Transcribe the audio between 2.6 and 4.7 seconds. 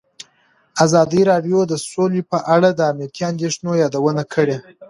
د امنیتي اندېښنو یادونه کړې.